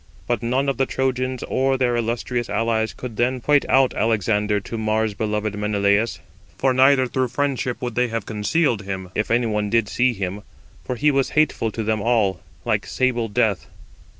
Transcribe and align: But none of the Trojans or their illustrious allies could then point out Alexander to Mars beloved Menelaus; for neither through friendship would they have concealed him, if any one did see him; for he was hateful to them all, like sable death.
But 0.25 0.41
none 0.41 0.67
of 0.67 0.77
the 0.77 0.87
Trojans 0.87 1.43
or 1.43 1.77
their 1.77 1.95
illustrious 1.95 2.49
allies 2.49 2.91
could 2.91 3.17
then 3.17 3.39
point 3.39 3.65
out 3.69 3.93
Alexander 3.93 4.59
to 4.59 4.75
Mars 4.75 5.13
beloved 5.13 5.53
Menelaus; 5.53 6.17
for 6.57 6.73
neither 6.73 7.05
through 7.05 7.27
friendship 7.27 7.79
would 7.83 7.93
they 7.93 8.07
have 8.07 8.25
concealed 8.25 8.81
him, 8.81 9.11
if 9.13 9.29
any 9.29 9.45
one 9.45 9.69
did 9.69 9.87
see 9.87 10.13
him; 10.13 10.41
for 10.83 10.95
he 10.95 11.11
was 11.11 11.29
hateful 11.37 11.69
to 11.73 11.83
them 11.83 12.01
all, 12.01 12.41
like 12.65 12.87
sable 12.87 13.27
death. 13.27 13.67